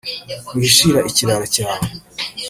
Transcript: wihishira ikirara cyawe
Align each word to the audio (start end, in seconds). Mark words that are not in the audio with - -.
wihishira 0.53 0.99
ikirara 1.09 1.45
cyawe 1.55 1.85